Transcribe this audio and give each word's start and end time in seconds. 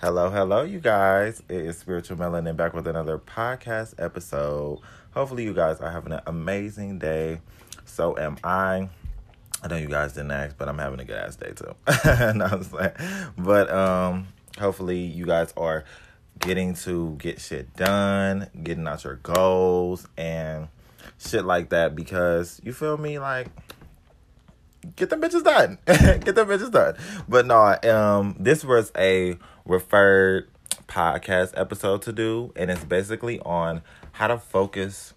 Hello, 0.00 0.30
hello, 0.30 0.62
you 0.62 0.80
guys. 0.80 1.42
It 1.46 1.60
is 1.60 1.76
Spiritual 1.76 2.16
Melanin 2.16 2.56
back 2.56 2.72
with 2.72 2.86
another 2.86 3.18
podcast 3.18 3.92
episode. 3.98 4.80
Hopefully, 5.10 5.44
you 5.44 5.52
guys 5.52 5.78
are 5.80 5.90
having 5.90 6.14
an 6.14 6.22
amazing 6.26 6.98
day. 6.98 7.42
So 7.84 8.16
am 8.16 8.38
I. 8.42 8.88
I 9.62 9.68
know 9.68 9.76
you 9.76 9.88
guys 9.88 10.14
didn't 10.14 10.30
ask, 10.30 10.56
but 10.56 10.70
I'm 10.70 10.78
having 10.78 11.00
a 11.00 11.04
good 11.04 11.18
ass 11.18 11.36
day 11.36 11.52
too. 11.52 11.74
no, 12.34 12.46
I'm 12.46 12.62
saying. 12.62 12.92
But 13.36 13.70
um, 13.70 14.28
hopefully, 14.58 15.00
you 15.00 15.26
guys 15.26 15.52
are 15.58 15.84
getting 16.38 16.72
to 16.76 17.16
get 17.18 17.38
shit 17.38 17.76
done, 17.76 18.48
getting 18.62 18.88
out 18.88 19.04
your 19.04 19.16
goals, 19.16 20.08
and 20.16 20.68
shit 21.18 21.44
like 21.44 21.68
that 21.68 21.94
because 21.94 22.58
you 22.64 22.72
feel 22.72 22.96
me? 22.96 23.18
Like, 23.18 23.48
get 24.96 25.10
them 25.10 25.20
bitches 25.20 25.44
done. 25.44 25.78
get 25.86 26.34
them 26.34 26.48
bitches 26.48 26.70
done. 26.70 26.96
But 27.28 27.46
no, 27.46 27.78
um, 27.92 28.36
this 28.38 28.64
was 28.64 28.92
a 28.96 29.38
referred 29.64 30.48
podcast 30.88 31.52
episode 31.56 32.02
to 32.02 32.12
do, 32.12 32.52
and 32.56 32.70
it's 32.70 32.84
basically 32.84 33.38
on 33.40 33.82
how 34.12 34.26
to 34.26 34.38
focus 34.38 35.14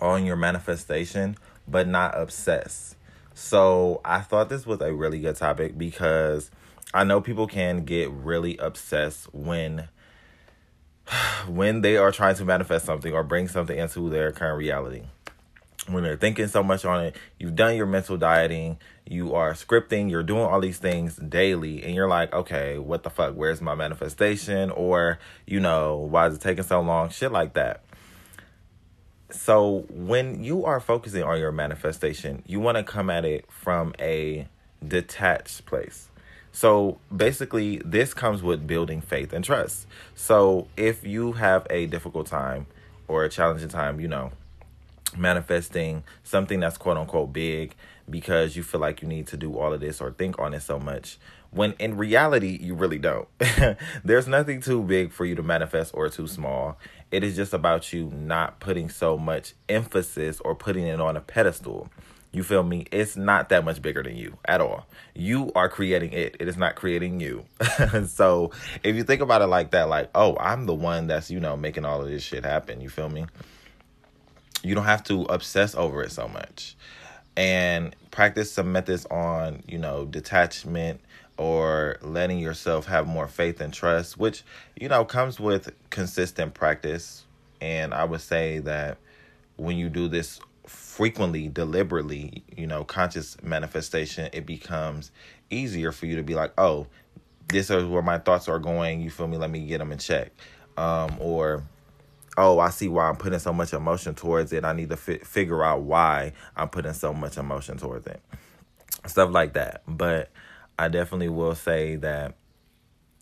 on 0.00 0.24
your 0.24 0.36
manifestation 0.36 1.36
but 1.66 1.88
not 1.88 2.18
obsess. 2.18 2.96
So 3.34 4.00
I 4.04 4.20
thought 4.20 4.48
this 4.48 4.66
was 4.66 4.80
a 4.80 4.92
really 4.92 5.18
good 5.18 5.36
topic 5.36 5.76
because 5.76 6.50
I 6.92 7.04
know 7.04 7.20
people 7.20 7.46
can 7.46 7.84
get 7.84 8.10
really 8.10 8.56
obsessed 8.58 9.32
when 9.34 9.88
when 11.48 11.80
they 11.80 11.96
are 11.96 12.12
trying 12.12 12.36
to 12.36 12.44
manifest 12.44 12.86
something 12.86 13.12
or 13.12 13.22
bring 13.24 13.48
something 13.48 13.78
into 13.78 14.08
their 14.08 14.30
current 14.32 14.58
reality 14.58 15.02
when 15.88 16.02
they're 16.02 16.16
thinking 16.16 16.48
so 16.48 16.62
much 16.62 16.84
on 16.84 17.04
it, 17.04 17.16
you've 17.38 17.54
done 17.54 17.76
your 17.76 17.86
mental 17.86 18.16
dieting, 18.16 18.78
you 19.06 19.34
are 19.34 19.52
scripting, 19.52 20.10
you're 20.10 20.22
doing 20.22 20.42
all 20.42 20.60
these 20.60 20.78
things 20.78 21.16
daily, 21.16 21.82
and 21.82 21.94
you're 21.94 22.08
like, 22.08 22.32
okay, 22.32 22.78
what 22.78 23.02
the 23.02 23.10
fuck? 23.10 23.34
Where's 23.34 23.60
my 23.60 23.74
manifestation? 23.74 24.70
Or, 24.70 25.18
you 25.46 25.60
know, 25.60 25.96
why 25.96 26.28
is 26.28 26.36
it 26.36 26.40
taking 26.40 26.64
so 26.64 26.80
long? 26.80 27.10
Shit 27.10 27.32
like 27.32 27.54
that. 27.54 27.82
So, 29.30 29.84
when 29.90 30.44
you 30.44 30.64
are 30.64 30.80
focusing 30.80 31.24
on 31.24 31.38
your 31.38 31.50
manifestation, 31.52 32.42
you 32.46 32.60
want 32.60 32.78
to 32.78 32.84
come 32.84 33.10
at 33.10 33.24
it 33.24 33.50
from 33.50 33.92
a 33.98 34.46
detached 34.86 35.66
place. 35.66 36.08
So, 36.52 36.98
basically, 37.14 37.78
this 37.84 38.14
comes 38.14 38.42
with 38.42 38.66
building 38.66 39.00
faith 39.00 39.32
and 39.32 39.44
trust. 39.44 39.86
So, 40.14 40.68
if 40.76 41.04
you 41.04 41.32
have 41.32 41.66
a 41.68 41.86
difficult 41.86 42.28
time 42.28 42.68
or 43.08 43.24
a 43.24 43.28
challenging 43.28 43.68
time, 43.68 43.98
you 43.98 44.06
know, 44.06 44.30
manifesting 45.16 46.04
something 46.22 46.60
that's 46.60 46.76
quote 46.76 46.96
unquote 46.96 47.32
big 47.32 47.74
because 48.08 48.56
you 48.56 48.62
feel 48.62 48.80
like 48.80 49.02
you 49.02 49.08
need 49.08 49.26
to 49.26 49.36
do 49.36 49.56
all 49.58 49.72
of 49.72 49.80
this 49.80 50.00
or 50.00 50.12
think 50.12 50.38
on 50.38 50.54
it 50.54 50.60
so 50.60 50.78
much 50.78 51.18
when 51.50 51.72
in 51.78 51.96
reality 51.96 52.58
you 52.60 52.74
really 52.74 52.98
don't 52.98 53.28
there's 54.04 54.26
nothing 54.26 54.60
too 54.60 54.82
big 54.82 55.12
for 55.12 55.24
you 55.24 55.34
to 55.34 55.42
manifest 55.42 55.92
or 55.94 56.08
too 56.08 56.26
small 56.26 56.76
it 57.10 57.24
is 57.24 57.36
just 57.36 57.54
about 57.54 57.92
you 57.92 58.10
not 58.10 58.60
putting 58.60 58.88
so 58.88 59.16
much 59.16 59.54
emphasis 59.68 60.40
or 60.40 60.54
putting 60.54 60.86
it 60.86 61.00
on 61.00 61.16
a 61.16 61.20
pedestal 61.20 61.88
you 62.34 62.42
feel 62.42 62.64
me? 62.64 62.86
It's 62.90 63.16
not 63.16 63.48
that 63.50 63.64
much 63.64 63.80
bigger 63.80 64.02
than 64.02 64.16
you 64.16 64.36
at 64.44 64.60
all. 64.60 64.86
You 65.14 65.52
are 65.54 65.68
creating 65.68 66.12
it. 66.12 66.36
It 66.40 66.48
is 66.48 66.56
not 66.56 66.74
creating 66.74 67.20
you. 67.20 67.44
so 68.08 68.50
if 68.82 68.96
you 68.96 69.04
think 69.04 69.20
about 69.20 69.40
it 69.40 69.46
like 69.46 69.70
that, 69.70 69.88
like, 69.88 70.10
oh, 70.16 70.36
I'm 70.40 70.66
the 70.66 70.74
one 70.74 71.06
that's, 71.06 71.30
you 71.30 71.38
know, 71.38 71.56
making 71.56 71.84
all 71.84 72.02
of 72.02 72.08
this 72.08 72.24
shit 72.24 72.44
happen. 72.44 72.80
You 72.80 72.88
feel 72.88 73.08
me? 73.08 73.26
You 74.64 74.74
don't 74.74 74.84
have 74.84 75.04
to 75.04 75.22
obsess 75.24 75.74
over 75.74 76.02
it 76.02 76.12
so 76.12 76.28
much. 76.28 76.76
And 77.36 77.94
practice 78.10 78.52
some 78.52 78.72
methods 78.72 79.06
on 79.06 79.62
you 79.66 79.78
know 79.78 80.04
detachment 80.04 81.00
or 81.36 81.96
letting 82.00 82.38
yourself 82.38 82.86
have 82.86 83.08
more 83.08 83.26
faith 83.26 83.60
and 83.60 83.74
trust 83.74 84.16
which 84.16 84.44
you 84.80 84.88
know 84.88 85.04
comes 85.04 85.40
with 85.40 85.72
consistent 85.90 86.54
practice. 86.54 87.24
And 87.60 87.92
i 87.94 88.04
would 88.04 88.20
say 88.20 88.58
that 88.60 88.98
when 89.56 89.76
you 89.76 89.88
do 89.88 90.08
this 90.08 90.40
frequently 90.66 91.48
deliberately 91.48 92.42
you 92.56 92.66
know 92.66 92.84
conscious 92.84 93.36
manifestation 93.42 94.28
it 94.32 94.46
becomes 94.46 95.10
easier 95.50 95.92
for 95.92 96.06
you 96.06 96.16
to 96.16 96.22
be 96.22 96.34
like 96.34 96.52
oh 96.56 96.86
this 97.48 97.70
is 97.70 97.84
where 97.84 98.02
my 98.02 98.18
thoughts 98.18 98.48
are 98.48 98.58
going. 98.58 99.00
You 99.00 99.10
feel 99.10 99.28
me? 99.28 99.36
Let 99.36 99.50
me 99.50 99.66
get 99.66 99.78
them 99.78 99.92
in 99.92 99.98
check. 99.98 100.32
Um, 100.76 101.16
or 101.20 101.62
oh, 102.36 102.58
I 102.58 102.70
see 102.70 102.88
why 102.88 103.08
I'm 103.08 103.16
putting 103.16 103.38
so 103.38 103.52
much 103.52 103.72
emotion 103.72 104.14
towards 104.14 104.52
it. 104.52 104.64
I 104.64 104.72
need 104.72 104.90
to 104.90 104.96
fi- 104.96 105.18
figure 105.18 105.64
out 105.64 105.82
why 105.82 106.32
I'm 106.56 106.68
putting 106.68 106.92
so 106.92 107.12
much 107.12 107.36
emotion 107.36 107.78
towards 107.78 108.06
it. 108.06 108.20
Stuff 109.06 109.30
like 109.30 109.54
that. 109.54 109.82
But 109.86 110.30
I 110.78 110.88
definitely 110.88 111.28
will 111.28 111.54
say 111.54 111.96
that 111.96 112.36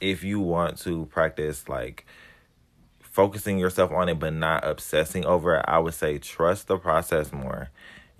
if 0.00 0.24
you 0.24 0.40
want 0.40 0.78
to 0.78 1.06
practice 1.06 1.68
like 1.68 2.06
focusing 3.00 3.58
yourself 3.58 3.90
on 3.92 4.08
it 4.08 4.18
but 4.18 4.34
not 4.34 4.66
obsessing 4.66 5.24
over 5.24 5.56
it, 5.56 5.64
I 5.66 5.78
would 5.78 5.94
say 5.94 6.18
trust 6.18 6.68
the 6.68 6.78
process 6.78 7.32
more. 7.32 7.70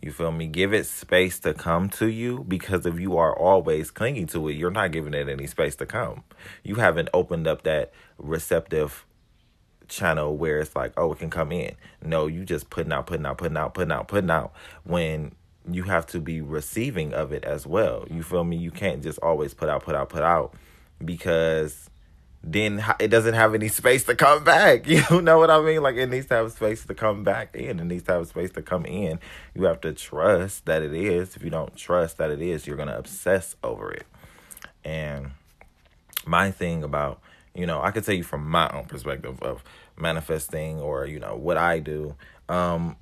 You 0.02 0.12
feel 0.12 0.30
me? 0.30 0.46
Give 0.46 0.74
it 0.74 0.86
space 0.86 1.38
to 1.40 1.54
come 1.54 1.88
to 1.90 2.06
you 2.06 2.44
because 2.46 2.84
if 2.84 3.00
you 3.00 3.16
are 3.16 3.36
always 3.36 3.90
clinging 3.90 4.26
to 4.28 4.48
it, 4.48 4.54
you're 4.54 4.70
not 4.70 4.92
giving 4.92 5.14
it 5.14 5.28
any 5.28 5.46
space 5.46 5.74
to 5.76 5.86
come. 5.86 6.22
You 6.62 6.76
haven't 6.76 7.08
opened 7.14 7.46
up 7.46 7.62
that 7.62 7.92
receptive 8.18 9.06
channel 9.88 10.36
where 10.36 10.60
it's 10.60 10.74
like, 10.76 10.92
oh, 10.96 11.12
it 11.12 11.18
can 11.18 11.30
come 11.30 11.52
in. 11.52 11.74
No, 12.02 12.26
you 12.26 12.44
just 12.44 12.70
putting 12.70 12.92
out, 12.92 13.06
putting 13.06 13.26
out, 13.26 13.38
putting 13.38 13.56
out, 13.56 13.74
putting 13.74 13.92
out, 13.92 14.08
putting 14.08 14.30
out 14.30 14.52
when 14.84 15.32
you 15.70 15.84
have 15.84 16.06
to 16.06 16.20
be 16.20 16.40
receiving 16.40 17.12
of 17.12 17.32
it 17.32 17.44
as 17.44 17.66
well. 17.66 18.04
You 18.10 18.22
feel 18.22 18.44
me? 18.44 18.56
You 18.56 18.70
can't 18.70 19.02
just 19.02 19.18
always 19.20 19.54
put 19.54 19.68
out, 19.68 19.82
put 19.84 19.94
out, 19.94 20.08
put 20.08 20.22
out 20.22 20.54
because 21.04 21.90
then 22.42 22.84
it 23.00 23.08
doesn't 23.08 23.34
have 23.34 23.54
any 23.54 23.68
space 23.68 24.04
to 24.04 24.14
come 24.14 24.44
back. 24.44 24.86
You 24.96 25.20
know 25.20 25.38
what 25.38 25.50
I 25.50 25.60
mean? 25.60 25.82
Like 25.82 25.96
it 25.96 26.08
needs 26.08 26.26
to 26.26 26.34
have 26.34 26.52
space 26.52 26.84
to 26.84 26.94
come 26.94 27.24
back 27.24 27.54
in. 27.54 27.80
It 27.80 27.84
needs 27.84 28.04
to 28.04 28.12
have 28.12 28.28
space 28.28 28.50
to 28.52 28.62
come 28.62 28.86
in. 28.86 29.18
You 29.54 29.64
have 29.64 29.80
to 29.80 29.92
trust 29.92 30.66
that 30.66 30.82
it 30.82 30.94
is. 30.94 31.36
If 31.36 31.42
you 31.42 31.50
don't 31.50 31.74
trust 31.76 32.18
that 32.18 32.30
it 32.30 32.40
is, 32.40 32.66
you're 32.66 32.76
gonna 32.76 32.96
obsess 32.96 33.56
over 33.64 33.90
it. 33.90 34.06
And 34.84 35.32
my 36.24 36.52
thing 36.52 36.84
about 36.84 37.20
you 37.56 37.66
know, 37.66 37.80
I 37.80 37.90
can 37.90 38.02
tell 38.02 38.14
you 38.14 38.22
from 38.22 38.48
my 38.48 38.68
own 38.70 38.84
perspective 38.84 39.42
of 39.42 39.64
manifesting 39.98 40.78
or, 40.78 41.06
you 41.06 41.18
know, 41.18 41.36
what 41.36 41.56
I 41.56 41.78
do. 41.78 42.14
Um, 42.48 42.96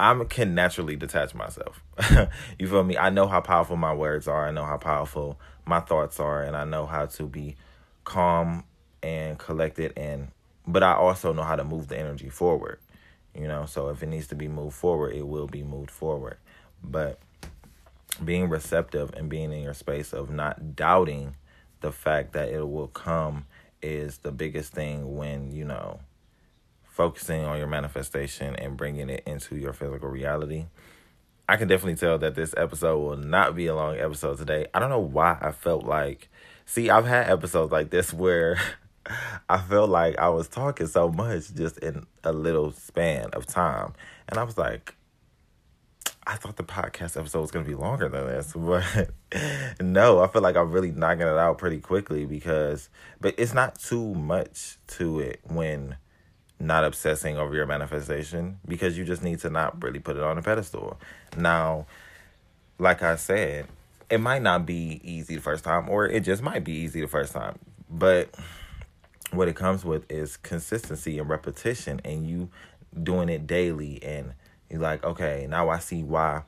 I 0.00 0.24
can 0.24 0.54
naturally 0.54 0.96
detach 0.96 1.34
myself. 1.34 1.82
you 2.58 2.66
feel 2.66 2.82
me? 2.82 2.96
I 2.96 3.10
know 3.10 3.28
how 3.28 3.40
powerful 3.40 3.76
my 3.76 3.94
words 3.94 4.26
are. 4.26 4.48
I 4.48 4.50
know 4.50 4.64
how 4.64 4.76
powerful 4.76 5.38
my 5.66 5.80
thoughts 5.80 6.18
are, 6.18 6.42
and 6.42 6.56
I 6.56 6.64
know 6.64 6.86
how 6.86 7.06
to 7.06 7.24
be 7.24 7.56
calm 8.02 8.64
and 9.02 9.38
collected. 9.38 9.92
And 9.96 10.28
but 10.66 10.82
I 10.82 10.94
also 10.94 11.32
know 11.32 11.44
how 11.44 11.56
to 11.56 11.64
move 11.64 11.88
the 11.88 11.98
energy 11.98 12.28
forward. 12.28 12.80
You 13.34 13.46
know, 13.46 13.66
so 13.66 13.88
if 13.88 14.02
it 14.02 14.06
needs 14.06 14.26
to 14.28 14.34
be 14.34 14.48
moved 14.48 14.74
forward, 14.74 15.14
it 15.14 15.26
will 15.26 15.46
be 15.46 15.62
moved 15.62 15.90
forward. 15.90 16.38
But 16.82 17.18
being 18.24 18.48
receptive 18.48 19.12
and 19.14 19.28
being 19.28 19.52
in 19.52 19.62
your 19.62 19.74
space 19.74 20.12
of 20.12 20.30
not 20.30 20.76
doubting 20.76 21.36
the 21.84 21.92
fact 21.92 22.32
that 22.32 22.48
it 22.48 22.66
will 22.66 22.88
come 22.88 23.44
is 23.82 24.16
the 24.18 24.32
biggest 24.32 24.72
thing 24.72 25.18
when, 25.18 25.52
you 25.52 25.66
know, 25.66 26.00
focusing 26.82 27.44
on 27.44 27.58
your 27.58 27.66
manifestation 27.66 28.56
and 28.56 28.78
bringing 28.78 29.10
it 29.10 29.22
into 29.26 29.54
your 29.54 29.74
physical 29.74 30.08
reality. 30.08 30.64
I 31.46 31.58
can 31.58 31.68
definitely 31.68 31.96
tell 31.96 32.16
that 32.20 32.36
this 32.36 32.54
episode 32.56 32.98
will 33.00 33.18
not 33.18 33.54
be 33.54 33.66
a 33.66 33.74
long 33.74 33.98
episode 33.98 34.38
today. 34.38 34.66
I 34.72 34.78
don't 34.78 34.88
know 34.88 34.98
why 34.98 35.36
I 35.42 35.52
felt 35.52 35.84
like, 35.84 36.30
see, 36.64 36.88
I've 36.88 37.04
had 37.04 37.28
episodes 37.28 37.70
like 37.70 37.90
this 37.90 38.14
where 38.14 38.58
I 39.50 39.58
felt 39.58 39.90
like 39.90 40.18
I 40.18 40.30
was 40.30 40.48
talking 40.48 40.86
so 40.86 41.10
much 41.10 41.52
just 41.52 41.76
in 41.80 42.06
a 42.22 42.32
little 42.32 42.72
span 42.72 43.28
of 43.34 43.44
time. 43.44 43.92
And 44.26 44.38
I 44.38 44.42
was 44.42 44.56
like, 44.56 44.94
I 46.26 46.36
thought 46.36 46.56
the 46.56 46.64
podcast 46.64 47.18
episode 47.18 47.40
was 47.40 47.50
going 47.50 47.64
to 47.64 47.70
be 47.70 47.76
longer 47.76 48.08
than 48.08 48.26
this, 48.26 48.52
but 48.56 49.10
no, 49.80 50.20
I 50.20 50.28
feel 50.28 50.42
like 50.42 50.56
I'm 50.56 50.72
really 50.72 50.90
knocking 50.90 51.22
it 51.22 51.28
out 51.28 51.58
pretty 51.58 51.80
quickly 51.80 52.24
because, 52.24 52.88
but 53.20 53.34
it's 53.36 53.52
not 53.52 53.78
too 53.78 54.14
much 54.14 54.78
to 54.88 55.20
it 55.20 55.40
when 55.44 55.96
not 56.58 56.84
obsessing 56.84 57.36
over 57.36 57.54
your 57.54 57.66
manifestation 57.66 58.58
because 58.66 58.96
you 58.96 59.04
just 59.04 59.22
need 59.22 59.38
to 59.40 59.50
not 59.50 59.82
really 59.82 59.98
put 59.98 60.16
it 60.16 60.22
on 60.22 60.38
a 60.38 60.42
pedestal. 60.42 60.98
Now, 61.36 61.86
like 62.78 63.02
I 63.02 63.16
said, 63.16 63.66
it 64.08 64.18
might 64.18 64.42
not 64.42 64.64
be 64.64 65.00
easy 65.04 65.34
the 65.36 65.42
first 65.42 65.64
time, 65.64 65.88
or 65.88 66.06
it 66.06 66.20
just 66.20 66.42
might 66.42 66.64
be 66.64 66.72
easy 66.72 67.00
the 67.00 67.08
first 67.08 67.32
time, 67.32 67.58
but 67.90 68.34
what 69.30 69.48
it 69.48 69.56
comes 69.56 69.84
with 69.84 70.10
is 70.10 70.36
consistency 70.36 71.18
and 71.18 71.28
repetition, 71.28 72.00
and 72.04 72.26
you 72.26 72.48
doing 73.02 73.28
it 73.28 73.46
daily 73.46 74.02
and 74.02 74.34
Like, 74.78 75.04
okay, 75.04 75.46
now 75.48 75.68
I 75.68 75.78
see 75.78 76.02
why 76.02 76.42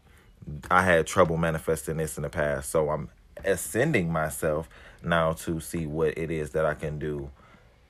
I 0.71 0.83
had 0.83 1.07
trouble 1.07 1.37
manifesting 1.37 1.97
this 1.97 2.17
in 2.17 2.23
the 2.23 2.29
past. 2.29 2.71
So 2.71 2.91
I'm 2.91 3.09
ascending 3.45 4.11
myself 4.11 4.69
now 5.03 5.33
to 5.33 5.61
see 5.61 5.87
what 5.87 6.17
it 6.17 6.31
is 6.31 6.51
that 6.51 6.65
I 6.65 6.75
can 6.75 6.99
do 6.99 7.31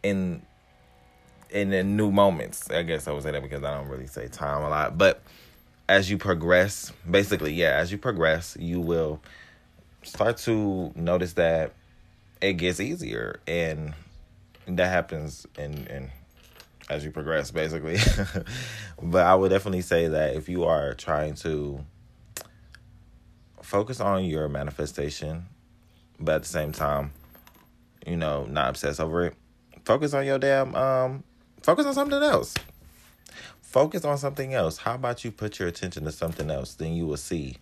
in 0.03 0.43
in 1.51 1.71
the 1.71 1.83
new 1.83 2.11
moments. 2.11 2.71
I 2.71 2.83
guess 2.83 3.07
I 3.09 3.13
would 3.13 3.23
say 3.23 3.31
that 3.31 3.43
because 3.43 3.63
I 3.63 3.75
don't 3.75 3.89
really 3.89 4.07
say 4.07 4.29
time 4.29 4.63
a 4.63 4.69
lot. 4.69 4.99
But 4.99 5.23
as 5.89 6.11
you 6.11 6.19
progress, 6.19 6.93
basically, 7.09 7.53
yeah, 7.53 7.77
as 7.77 7.93
you 7.93 7.99
progress, 7.99 8.57
you 8.59 8.81
will 8.81 9.21
start 10.03 10.39
to 10.39 10.93
notice 10.95 11.35
that 11.35 11.73
it 12.41 12.55
gets 12.55 12.81
easier 12.81 13.41
and 13.47 13.95
that 14.67 14.89
happens 14.89 15.47
in 15.57 15.87
in 15.87 16.11
as 16.89 17.05
you 17.05 17.11
progress 17.11 17.51
basically. 17.51 17.99
But 19.03 19.27
i 19.27 19.35
would 19.35 19.51
definitely 19.51 19.83
say 19.83 20.09
that 20.09 20.37
if 20.37 20.49
you 20.49 20.65
are 20.65 20.95
trying 20.95 21.35
to 21.37 21.85
focus 23.63 24.01
on 24.01 24.25
your 24.25 24.49
manifestation 24.49 25.47
but 26.19 26.37
at 26.37 26.43
the 26.43 26.49
same 26.49 26.73
time 26.73 27.13
you 28.07 28.17
know 28.17 28.47
not 28.47 28.71
obsess 28.71 29.01
over 29.01 29.27
it 29.27 29.35
focus 29.85 30.15
on 30.15 30.25
your 30.25 30.39
damn 30.39 30.75
um 30.75 31.25
focus 31.67 31.85
on 31.85 31.95
something 31.95 32.23
else. 32.23 32.55
Focus 33.61 34.05
on 34.05 34.17
something 34.19 34.55
else. 34.55 34.79
How 34.79 34.95
about 34.95 35.25
you 35.25 35.33
put 35.33 35.59
your 35.59 35.67
attention 35.67 36.05
to 36.05 36.13
something 36.13 36.49
else? 36.49 36.75
Then 36.75 36.93
you 36.95 37.07
will 37.07 37.17
see 37.17 37.57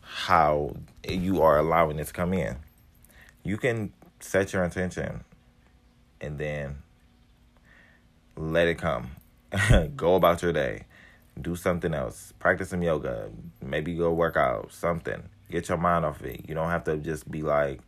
how 0.00 0.76
you 1.06 1.42
are 1.42 1.58
allowing 1.58 1.98
it 1.98 2.06
to 2.06 2.12
come 2.12 2.32
in. 2.32 2.58
You 3.42 3.56
can 3.56 3.92
set 4.20 4.52
your 4.52 4.62
intention 4.62 5.24
and 6.20 6.38
then 6.38 6.76
let 8.38 8.68
it 8.68 8.78
come. 8.78 9.10
go 9.96 10.14
about 10.14 10.42
your 10.42 10.52
day. 10.52 10.84
Do 11.40 11.56
something 11.56 11.92
else. 11.92 12.32
Practice 12.38 12.70
some 12.70 12.82
yoga. 12.82 13.30
Maybe 13.62 13.94
go 13.94 14.12
work 14.12 14.36
out. 14.36 14.72
Something. 14.72 15.22
Get 15.50 15.68
your 15.68 15.78
mind 15.78 16.04
off 16.04 16.22
it. 16.22 16.48
You 16.48 16.54
don't 16.54 16.70
have 16.70 16.84
to 16.84 16.96
just 16.96 17.30
be 17.30 17.42
like 17.42 17.80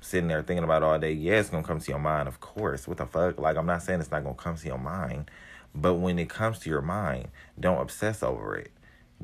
sitting 0.00 0.28
there 0.28 0.42
thinking 0.42 0.64
about 0.64 0.82
all 0.82 0.98
day. 0.98 1.12
Yeah, 1.12 1.34
it's 1.34 1.50
gonna 1.50 1.62
come 1.62 1.80
to 1.80 1.90
your 1.90 1.98
mind, 1.98 2.28
of 2.28 2.40
course. 2.40 2.88
What 2.88 2.98
the 2.98 3.06
fuck? 3.06 3.38
Like 3.38 3.56
I'm 3.56 3.66
not 3.66 3.82
saying 3.82 4.00
it's 4.00 4.10
not 4.10 4.24
gonna 4.24 4.34
come 4.34 4.56
to 4.56 4.66
your 4.66 4.78
mind, 4.78 5.30
but 5.74 5.94
when 5.94 6.18
it 6.18 6.28
comes 6.28 6.58
to 6.60 6.70
your 6.70 6.82
mind, 6.82 7.28
don't 7.58 7.80
obsess 7.80 8.22
over 8.22 8.56
it. 8.56 8.72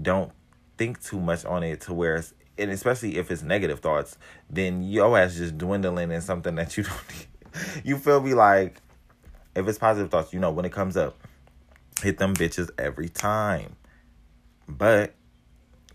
Don't 0.00 0.32
think 0.76 1.02
too 1.02 1.20
much 1.20 1.44
on 1.44 1.62
it 1.62 1.80
to 1.82 1.94
where 1.94 2.16
it's 2.16 2.34
and 2.58 2.70
especially 2.72 3.16
if 3.16 3.30
it's 3.30 3.42
negative 3.42 3.80
thoughts, 3.80 4.18
then 4.50 4.82
your 4.82 5.16
ass 5.18 5.36
just 5.36 5.56
dwindling 5.56 6.10
in 6.10 6.20
something 6.20 6.56
that 6.56 6.76
you 6.76 6.82
don't 6.84 7.08
need. 7.10 7.84
You 7.84 7.98
feel 7.98 8.20
me? 8.20 8.34
Like 8.34 8.80
if 9.58 9.66
it's 9.66 9.78
positive 9.78 10.10
thoughts, 10.10 10.32
you 10.32 10.38
know, 10.38 10.52
when 10.52 10.64
it 10.64 10.72
comes 10.72 10.96
up, 10.96 11.16
hit 12.00 12.19
them 12.19 12.34
bitches 12.34 12.70
every 12.78 13.08
time. 13.08 13.75
But 14.69 15.14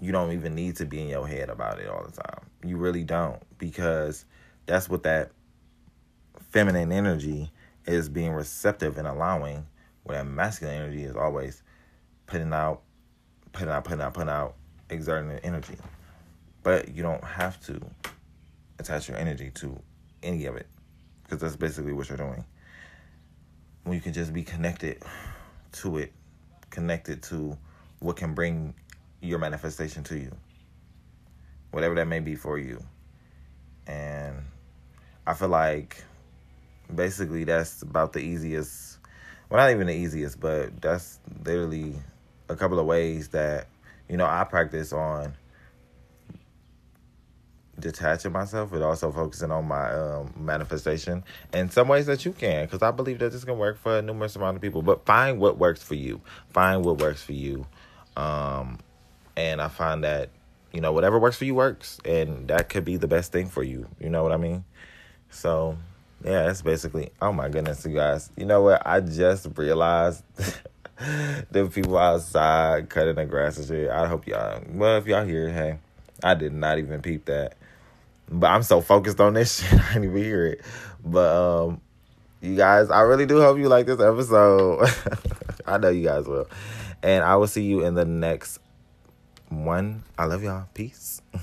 you 0.01 0.11
don't 0.11 0.33
even 0.33 0.53
need 0.53 0.75
to 0.77 0.85
be 0.85 1.01
in 1.01 1.07
your 1.07 1.27
head 1.27 1.49
about 1.49 1.79
it 1.79 1.87
all 1.87 2.03
the 2.03 2.11
time. 2.11 2.41
You 2.65 2.77
really 2.77 3.03
don't 3.03 3.41
because 3.57 4.25
that's 4.65 4.89
what 4.89 5.03
that 5.03 5.31
feminine 6.51 6.91
energy 6.91 7.49
is 7.85 8.09
being 8.09 8.31
receptive 8.31 8.97
and 8.97 9.07
allowing, 9.07 9.65
where 10.03 10.17
that 10.17 10.29
masculine 10.29 10.75
energy 10.75 11.03
is 11.03 11.15
always 11.15 11.63
putting 12.25 12.51
out, 12.51 12.81
putting 13.53 13.69
out, 13.69 13.85
putting 13.85 14.01
out, 14.01 14.13
putting 14.13 14.29
out, 14.29 14.55
exerting 14.89 15.31
energy. 15.43 15.77
But 16.63 16.93
you 16.93 17.01
don't 17.01 17.23
have 17.23 17.61
to 17.67 17.79
attach 18.79 19.07
your 19.07 19.17
energy 19.17 19.51
to 19.55 19.79
any 20.21 20.45
of 20.45 20.55
it 20.55 20.67
because 21.23 21.39
that's 21.39 21.55
basically 21.55 21.93
what 21.93 22.09
you're 22.09 22.17
doing. 22.17 22.43
When 23.83 23.95
you 23.95 24.01
can 24.01 24.13
just 24.13 24.33
be 24.33 24.43
connected 24.43 25.03
to 25.73 25.97
it, 25.97 26.13
connected 26.69 27.21
to 27.23 27.57
what 27.99 28.15
can 28.15 28.33
bring 28.33 28.73
your 29.21 29.39
manifestation 29.39 30.03
to 30.05 30.17
you, 30.17 30.31
whatever 31.71 31.95
that 31.95 32.07
may 32.07 32.19
be 32.19 32.35
for 32.35 32.57
you. 32.57 32.83
And 33.87 34.43
I 35.27 35.33
feel 35.33 35.49
like 35.49 36.03
basically 36.93 37.43
that's 37.43 37.81
about 37.81 38.13
the 38.13 38.19
easiest, 38.19 38.99
well, 39.49 39.61
not 39.61 39.71
even 39.71 39.87
the 39.87 39.93
easiest, 39.93 40.39
but 40.39 40.81
that's 40.81 41.19
literally 41.45 41.95
a 42.49 42.55
couple 42.55 42.79
of 42.79 42.85
ways 42.85 43.29
that, 43.29 43.67
you 44.07 44.17
know, 44.17 44.25
I 44.25 44.43
practice 44.43 44.93
on 44.93 45.33
detaching 47.79 48.31
myself, 48.31 48.71
but 48.71 48.81
also 48.81 49.11
focusing 49.11 49.51
on 49.51 49.67
my 49.67 49.91
um, 49.91 50.33
manifestation 50.37 51.23
in 51.53 51.69
some 51.69 51.87
ways 51.87 52.05
that 52.05 52.25
you 52.25 52.31
can, 52.31 52.65
because 52.65 52.81
I 52.81 52.91
believe 52.91 53.19
that 53.19 53.31
this 53.31 53.43
can 53.43 53.57
work 53.57 53.77
for 53.77 53.97
a 53.97 54.01
numerous 54.01 54.35
amount 54.35 54.55
of 54.55 54.61
people. 54.61 54.81
But 54.81 55.05
find 55.05 55.39
what 55.39 55.57
works 55.57 55.81
for 55.81 55.95
you. 55.95 56.21
Find 56.49 56.85
what 56.85 56.99
works 56.99 57.23
for 57.23 57.33
you, 57.33 57.65
um, 58.15 58.79
and 59.35 59.61
I 59.61 59.67
find 59.67 60.03
that 60.03 60.29
you 60.71 60.81
know 60.81 60.91
whatever 60.91 61.19
works 61.19 61.37
for 61.37 61.45
you 61.45 61.55
works, 61.55 61.99
and 62.05 62.47
that 62.47 62.69
could 62.69 62.85
be 62.85 62.97
the 62.97 63.07
best 63.07 63.31
thing 63.31 63.47
for 63.47 63.63
you. 63.63 63.87
You 63.99 64.09
know 64.09 64.23
what 64.23 64.31
I 64.31 64.37
mean? 64.37 64.63
So 65.29 65.77
yeah, 66.23 66.43
that's 66.43 66.61
basically. 66.61 67.11
Oh 67.21 67.33
my 67.33 67.49
goodness, 67.49 67.85
you 67.85 67.95
guys. 67.95 68.29
You 68.37 68.45
know 68.45 68.61
what? 68.61 68.81
I 68.85 68.99
just 68.99 69.47
realized. 69.55 70.23
the 71.51 71.69
people 71.73 71.97
outside 71.97 72.87
cutting 72.87 73.15
the 73.15 73.25
grass 73.25 73.57
and 73.57 73.67
shit. 73.67 73.89
I 73.89 74.07
hope 74.07 74.27
y'all. 74.27 74.61
Well, 74.69 74.97
if 74.97 75.07
y'all 75.07 75.25
here, 75.25 75.49
hey, 75.49 75.79
I 76.23 76.33
did 76.33 76.53
not 76.53 76.79
even 76.79 77.01
peep 77.01 77.25
that. 77.25 77.55
But 78.29 78.47
I'm 78.47 78.63
so 78.63 78.81
focused 78.81 79.19
on 79.19 79.33
this 79.33 79.59
shit, 79.69 79.79
I 79.79 79.93
didn't 79.93 80.05
even 80.05 80.23
hear 80.23 80.45
it. 80.47 80.61
But 81.03 81.35
um, 81.35 81.81
you 82.41 82.55
guys, 82.55 82.89
I 82.89 83.01
really 83.01 83.25
do 83.25 83.41
hope 83.41 83.57
you 83.57 83.67
like 83.67 83.85
this 83.85 83.99
episode. 83.99 84.87
I 85.67 85.77
know 85.77 85.89
you 85.89 86.05
guys 86.05 86.25
will. 86.25 86.47
And 87.01 87.23
I 87.23 87.35
will 87.35 87.47
see 87.47 87.63
you 87.63 87.85
in 87.85 87.95
the 87.95 88.05
next 88.05 88.59
one. 89.49 90.03
I 90.17 90.25
love 90.25 90.43
y'all. 90.43 90.67
Peace. 90.73 91.21